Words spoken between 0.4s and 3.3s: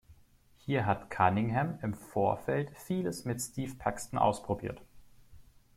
Hier hat Cunningham im Vorfeld vieles